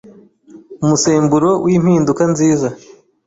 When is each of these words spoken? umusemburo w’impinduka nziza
umusemburo 0.83 1.49
w’impinduka 1.65 2.21
nziza 2.31 2.67